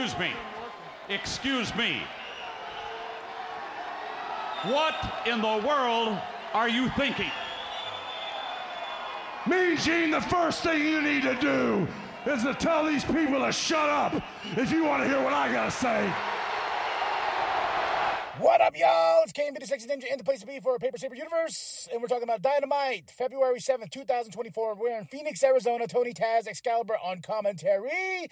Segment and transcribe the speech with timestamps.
[0.00, 0.32] Excuse me.
[1.10, 2.00] Excuse me.
[4.62, 4.94] What
[5.26, 6.18] in the world
[6.54, 7.30] are you thinking?
[9.46, 11.86] Me, Gene, the first thing you need to do
[12.24, 14.14] is to tell these people to shut up
[14.56, 16.10] if you want to hear what I gotta say.
[18.38, 19.22] What up, y'all?
[19.24, 22.00] It's KMB the Sexy Ninja in the place to be for Paper Saber Universe, and
[22.00, 24.76] we're talking about Dynamite, February 7th, 2024.
[24.76, 25.86] We're in Phoenix, Arizona.
[25.86, 28.30] Tony Taz, Excalibur on commentary.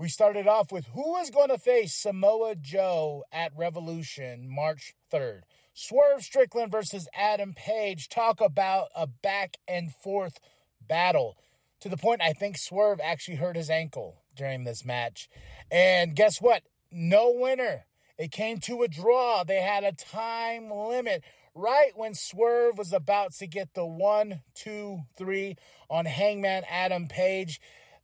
[0.00, 5.42] We started off with who is going to face Samoa Joe at Revolution March 3rd.
[5.74, 8.08] Swerve Strickland versus Adam Page.
[8.08, 10.38] Talk about a back and forth
[10.80, 11.36] battle.
[11.80, 15.28] To the point, I think Swerve actually hurt his ankle during this match.
[15.70, 16.62] And guess what?
[16.90, 17.84] No winner.
[18.16, 19.44] It came to a draw.
[19.44, 21.22] They had a time limit
[21.54, 25.56] right when Swerve was about to get the one, two, three
[25.90, 27.60] on Hangman Adam Page.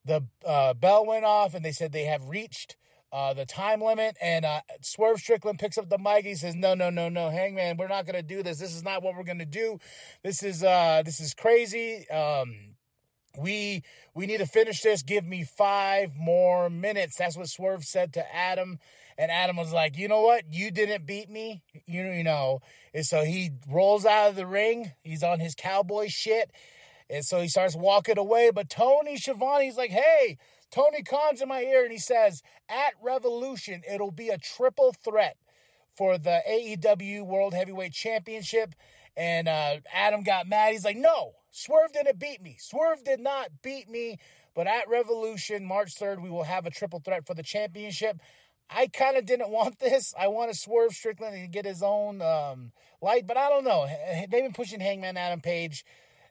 [0.06, 2.76] The uh, bell went off, and they said they have reached
[3.12, 4.16] uh, the time limit.
[4.22, 6.24] And uh, Swerve Strickland picks up the mic.
[6.24, 8.58] He says, "No, no, no, no, Hangman, we're not going to do this.
[8.58, 9.78] This is not what we're going to do.
[10.22, 12.76] This is uh, this is crazy." Um,
[13.38, 13.82] we
[14.14, 15.02] we need to finish this.
[15.02, 17.16] Give me five more minutes.
[17.18, 18.78] That's what Swerve said to Adam,
[19.18, 20.44] and Adam was like, "You know what?
[20.52, 21.62] You didn't beat me.
[21.86, 22.60] You you know."
[22.94, 24.92] And so he rolls out of the ring.
[25.02, 26.50] He's on his cowboy shit,
[27.08, 28.50] and so he starts walking away.
[28.50, 33.82] But Tony Schiavone's like, "Hey." Tony Khan's in my ear, and he says, "At Revolution,
[33.88, 35.36] it'll be a triple threat."
[35.96, 38.74] For the AEW World Heavyweight Championship.
[39.16, 40.72] And uh, Adam got mad.
[40.72, 42.56] He's like, no, Swerve didn't beat me.
[42.60, 44.18] Swerve did not beat me.
[44.54, 48.20] But at Revolution, March 3rd, we will have a triple threat for the championship.
[48.68, 50.14] I kind of didn't want this.
[50.18, 53.86] I want wanted Swerve Strickland to get his own um, light, but I don't know.
[54.20, 55.84] They've been pushing Hangman Adam Page,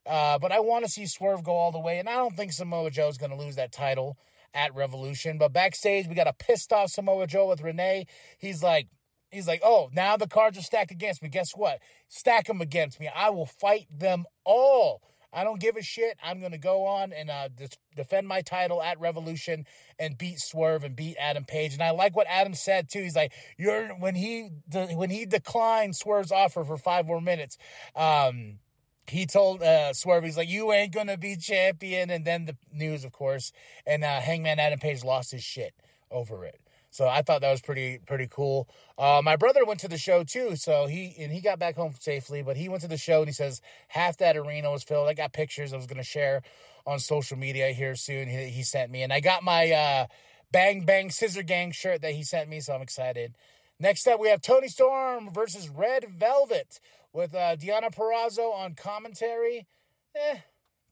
[0.06, 2.00] uh, but I want to see Swerve go all the way.
[2.00, 4.18] And I don't think Samoa Joe is going to lose that title
[4.54, 5.38] at Revolution.
[5.38, 8.08] But backstage, we got a pissed off Samoa Joe with Renee.
[8.38, 8.88] He's like,
[9.32, 11.28] He's like, oh, now the cards are stacked against me.
[11.28, 11.80] Guess what?
[12.08, 13.10] Stack them against me.
[13.14, 15.02] I will fight them all.
[15.34, 16.18] I don't give a shit.
[16.24, 17.50] I'm going to go on and uh,
[17.94, 19.66] defend my title at Revolution
[20.00, 21.74] and beat Swerve and beat Adam Page.
[21.74, 23.02] And I like what Adam said too.
[23.02, 27.58] He's like, "You're when he when he declined Swerve's offer for five more minutes."
[27.98, 28.60] Um,
[29.08, 33.04] he told uh, Swerve, he's like, "You ain't gonna be champion." And then the news,
[33.04, 33.52] of course,
[33.86, 35.74] and uh, Hangman Adam Page lost his shit
[36.12, 36.60] over it.
[36.96, 38.70] So I thought that was pretty pretty cool.
[38.98, 41.94] Uh, my brother went to the show too, so he and he got back home
[42.00, 42.42] safely.
[42.42, 45.10] But he went to the show and he says half that arena was filled.
[45.10, 46.42] I got pictures I was to share
[46.88, 48.30] on social media here soon.
[48.30, 50.06] He, he, sent me, and I got my uh,
[50.54, 53.36] Bang Bang Scissor Gang shirt that he sent me, so I'm excited.
[53.80, 56.80] Next up, we have Toni Storm versus Red Velvet
[57.12, 59.68] with uh, Deonna Purrazzo on commentary.
[60.16, 60.38] Eh,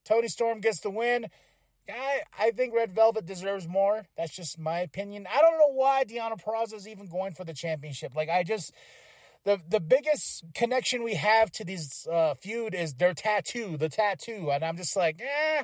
[0.03, 1.27] Toni Storm gets the win.
[1.89, 4.03] I, I think Red Velvet deserves more.
[4.17, 5.27] That's just my opinion.
[5.33, 8.15] I don't know why Deonna Purrazzo is even going for the championship.
[8.15, 8.73] Like I just
[9.45, 14.51] the the biggest connection we have to these uh, feud is their tattoo, the tattoo,
[14.51, 15.63] and I'm just like, eh,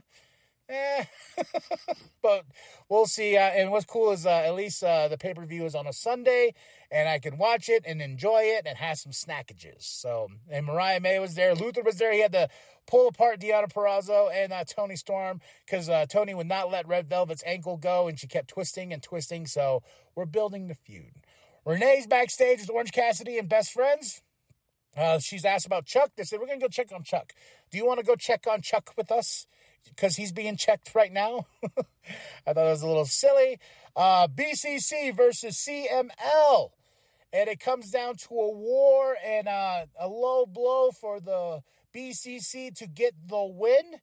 [2.21, 2.45] but
[2.89, 3.35] we'll see.
[3.37, 5.87] Uh, and what's cool is uh, at least uh, the pay per view is on
[5.87, 6.53] a Sunday,
[6.91, 9.81] and I can watch it and enjoy it and have some snackages.
[9.81, 12.13] So, and Mariah May was there, Luther was there.
[12.13, 12.49] He had to
[12.85, 17.09] pull apart Deonna Purrazzo and uh, Toni Storm because uh, Toni would not let Red
[17.09, 19.47] Velvet's ankle go, and she kept twisting and twisting.
[19.47, 19.81] So
[20.15, 21.13] we're building the feud.
[21.65, 24.21] Renee's backstage with Orange Cassidy and best friends.
[24.97, 26.11] Uh, she's asked about Chuck.
[26.15, 27.33] They said, We're going to go check on Chuck.
[27.71, 29.47] Do you want to go check on Chuck with us?
[29.87, 31.47] Because he's being checked right now.
[32.47, 33.59] I thought it was a little silly.
[33.95, 36.69] Uh, BCC versus CMLL.
[37.31, 41.61] And it comes down to a war and uh, a low blow for the
[41.93, 43.99] BCC to get the win.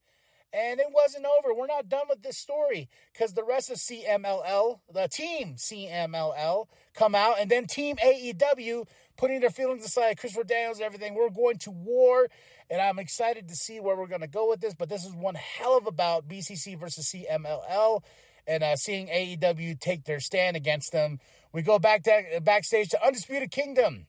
[0.52, 1.52] And it wasn't over.
[1.52, 7.14] We're not done with this story because the rest of CMLL, the team CMLL, come
[7.14, 11.14] out, and then Team AEW putting their feelings aside, Christopher Daniels, everything.
[11.14, 12.28] We're going to war,
[12.70, 14.74] and I'm excited to see where we're going to go with this.
[14.74, 18.02] But this is one hell of a bout BCC versus CMLL,
[18.46, 21.20] and uh, seeing AEW take their stand against them.
[21.52, 24.06] We go back to, backstage to Undisputed Kingdom.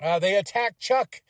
[0.00, 1.20] Uh, they attack Chuck.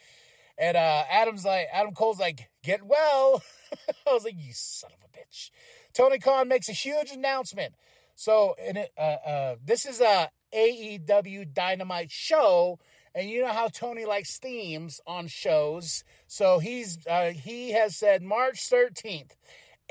[0.58, 3.43] And uh, Adam's like, Adam Cole's like, get well.
[4.06, 5.50] I was like, you son of a bitch.
[5.93, 7.75] Tony Khan makes a huge announcement.
[8.17, 12.79] So, in it, uh, uh, this is a AEW Dynamite show,
[13.15, 16.03] and you know how Tony likes themes on shows.
[16.27, 19.37] So he's uh, he has said March thirteenth,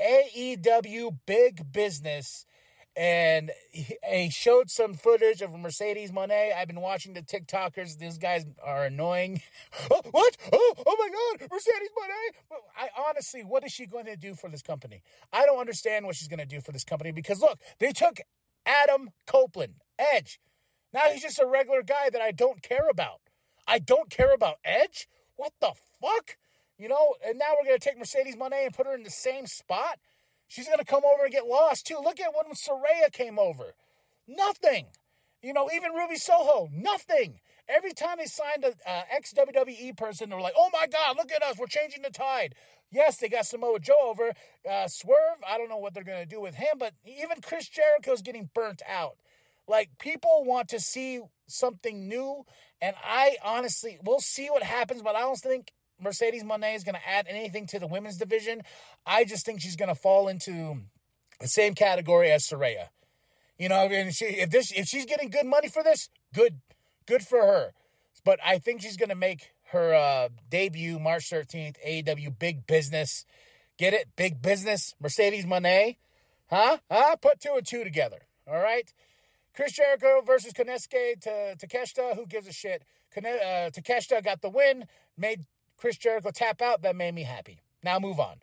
[0.00, 2.46] AEW Big Business
[2.96, 6.54] and he, showed some footage of Mercedes Moné.
[6.56, 7.98] I've been watching the TikTokers.
[7.98, 9.42] These guys are annoying.
[9.90, 10.36] oh, what?
[10.50, 12.56] Oh, oh my God, Mercedes Moné.
[12.78, 15.02] I honestly, what is she going to do for this company?
[15.32, 18.18] I don't understand what she's going to do for this company because look, they took
[18.64, 19.74] Adam Copeland.
[19.98, 20.40] Edge.
[20.92, 23.20] Now he's just a regular guy that I don't care about.
[23.66, 25.08] I don't care about Edge?
[25.36, 26.36] What the fuck?
[26.78, 29.10] You know, and now we're going to take Mercedes Moné and put her in the
[29.10, 29.98] same spot.
[30.48, 31.98] She's going to come over and get lost too.
[32.02, 33.74] Look at when Saraya came over.
[34.28, 34.86] Nothing.
[35.42, 37.40] You know, even Ruby Soho, nothing.
[37.68, 38.74] Every time they signed an
[39.10, 41.58] ex WWE person, they were like, oh my God, look at us.
[41.58, 42.54] We're changing the tide.
[42.92, 44.32] Yes, they got Samoa Joe over.
[44.68, 47.68] Uh, Swerve, I don't know what they're going to do with him, but even Chris
[47.68, 49.16] Jericho's getting burnt out.
[49.68, 52.44] Like, people want to see something new.
[52.80, 56.94] And I honestly, we'll see what happens, but I don't think Mercedes Moné is going
[56.94, 58.62] to add anything to the women's division.
[59.06, 60.82] I just think she's going to fall into
[61.40, 62.88] the same category as Saraya.
[63.58, 66.60] You know, and she, if this if she's getting good money for this, good,
[67.06, 67.72] good for her.
[68.24, 73.24] But I think she's going to make her uh, debut March 13th, AEW Big Business.
[73.78, 74.08] Get it?
[74.16, 74.94] Big Business.
[75.00, 75.96] Mercedes Moné.
[76.50, 76.78] Huh?
[76.90, 77.16] Huh?
[77.16, 78.18] Put two and two together.
[78.46, 78.92] All right?
[79.54, 82.14] Chris Jericho versus Konosuke to Takeshita.
[82.14, 82.82] Who gives a shit?
[83.16, 84.84] Uh, Takeshita got the win,
[85.16, 85.46] made
[85.76, 86.82] Chris Jericho tap out.
[86.82, 87.60] That made me happy.
[87.82, 88.36] Now move on.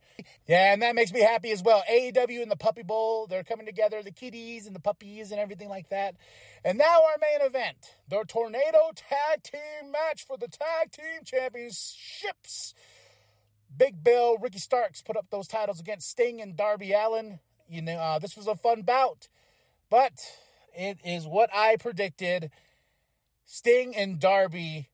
[0.48, 1.84] Yeah, and that makes me happy as well.
[1.90, 5.70] AEW and the Puppy Bowl, they're coming together, the kitties and the puppies and everything
[5.70, 6.16] like that.
[6.64, 7.78] And now our main event,
[8.08, 12.74] the Tornado Tag Team match for the Tag Team Championships.
[13.76, 17.40] Big Bill, Ricky Starks put up those titles against Sting and Darby Allin.
[17.68, 19.28] You know, uh, this was a fun bout,
[19.90, 20.14] but
[20.76, 22.52] it is what I predicted.
[23.46, 24.90] Sting and Darby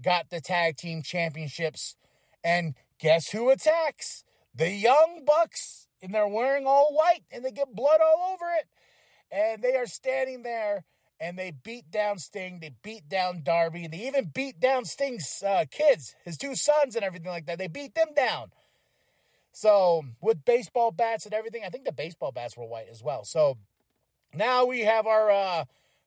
[0.00, 1.96] got the tag team championships,
[2.42, 4.24] and guess who attacks?
[4.54, 8.68] The Young Bucks, and they're wearing all white, and they get blood all over it,
[9.30, 10.84] and they are standing there.
[11.20, 15.42] And they beat down Sting, they beat down Darby, and they even beat down Sting's
[15.46, 17.56] uh, kids, his two sons, and everything like that.
[17.56, 18.50] They beat them down.
[19.52, 23.24] So, with baseball bats and everything, I think the baseball bats were white as well.
[23.24, 23.58] So,
[24.34, 25.64] now we have our uh,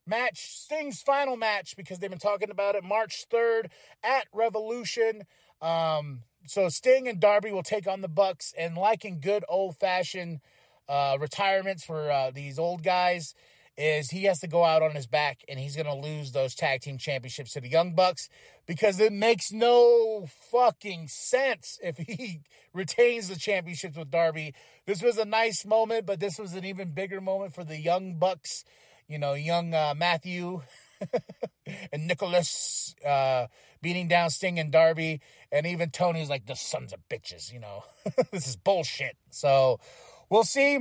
[0.08, 3.66] match, Sting's final match, because they've been talking about it March 3rd
[4.02, 5.22] at Revolution.
[5.60, 9.76] Um, so Sting and Darby will take on the Bucks, and like in good old
[9.76, 10.40] fashioned
[10.88, 13.34] uh, retirements for uh, these old guys,
[13.78, 16.54] is he has to go out on his back and he's going to lose those
[16.54, 18.28] tag team championships to the Young Bucks
[18.66, 22.40] because it makes no fucking sense if he
[22.74, 24.52] retains the championships with Darby.
[24.84, 28.18] This was a nice moment, but this was an even bigger moment for the Young
[28.18, 28.64] Bucks.
[29.08, 30.62] You know, young uh, Matthew
[31.92, 33.46] and Nicholas uh,
[33.80, 35.20] beating down Sting and Darby.
[35.50, 37.84] And even Tony's like, the sons of bitches, you know.
[38.32, 39.16] this is bullshit.
[39.30, 39.80] So
[40.28, 40.80] we'll see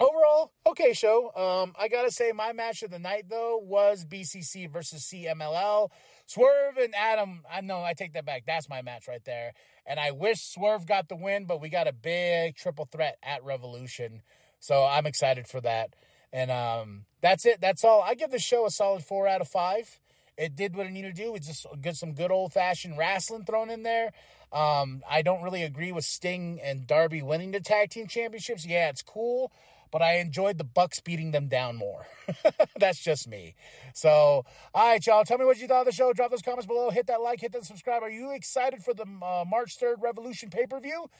[0.00, 1.32] overall, okay show.
[1.34, 5.90] Um, I gotta say, my match of the night though was BCC versus CMLL.
[6.26, 7.42] Swerve and Adam.
[7.50, 8.44] I know I take that back.
[8.46, 9.52] That's my match right there.
[9.86, 13.44] And I wish Swerve got the win, but we got a big triple threat at
[13.44, 14.22] Revolution,
[14.60, 15.94] so I'm excited for that.
[16.32, 17.60] And um, that's it.
[17.60, 18.02] That's all.
[18.02, 19.98] I give the show a solid four out of five.
[20.36, 21.34] It did what it needed to do.
[21.34, 24.12] It's just get some good old fashioned wrestling thrown in there.
[24.52, 28.66] Um, I don't really agree with Sting and Darby winning the tag team championships.
[28.66, 29.52] Yeah, it's cool,
[29.92, 32.06] but I enjoyed the Bucks beating them down more.
[32.78, 33.54] That's just me.
[33.92, 34.44] So,
[34.74, 35.24] all right, y'all.
[35.24, 36.12] Tell me what you thought of the show.
[36.12, 36.90] Drop those comments below.
[36.90, 37.40] Hit that like.
[37.40, 38.02] Hit that subscribe.
[38.02, 41.10] Are you excited for the uh, March third Revolution pay per view?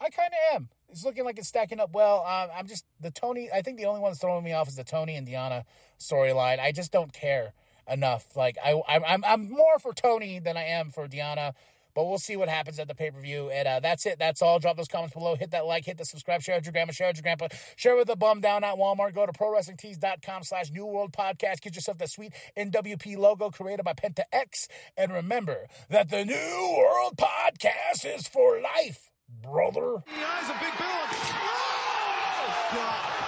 [0.00, 0.68] I kind of am.
[0.90, 2.24] It's looking like it's stacking up well.
[2.26, 3.50] Uh, I'm just the Tony.
[3.52, 5.64] I think the only one that's throwing me off is the Tony and Deonna
[5.98, 6.60] storyline.
[6.60, 7.52] I just don't care
[7.90, 8.36] enough.
[8.36, 11.54] Like I, I'm, I'm more for Toni than I am for Deonna.
[11.98, 13.50] But we'll see what happens at the pay per view.
[13.50, 14.20] And uh, that's it.
[14.20, 14.60] That's all.
[14.60, 15.34] Drop those comments below.
[15.34, 15.84] Hit that like.
[15.84, 16.42] Hit the subscribe.
[16.42, 16.92] Share with your grandma.
[16.92, 17.48] Share with your grandpa.
[17.74, 19.14] Share with the bum down at Walmart.
[19.14, 21.60] Go to prowrestlingtees.com slash New World Podcast.
[21.60, 24.68] Get yourself that sweet NWP logo created by Penta X.
[24.96, 29.10] And remember that the New World Podcast is for life,
[29.52, 30.02] brother.
[30.06, 30.88] He has a big bill.
[30.88, 33.18] Oh, God.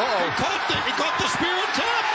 [0.00, 2.09] Oh, he caught the, he caught the spear and